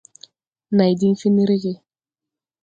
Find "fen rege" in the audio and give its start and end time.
1.19-1.73